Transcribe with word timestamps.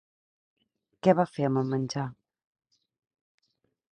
Què 1.07 1.13
va 1.19 1.25
fer 1.33 1.45
amb 1.49 1.61
el 1.61 1.69
menjar? 1.75 2.05